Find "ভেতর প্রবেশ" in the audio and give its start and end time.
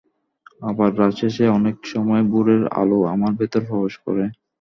3.39-3.95